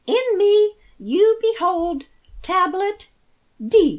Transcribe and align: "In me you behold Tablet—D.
"In 0.07 0.19
me 0.39 0.77
you 0.97 1.37
behold 1.43 2.05
Tablet—D. 2.41 3.09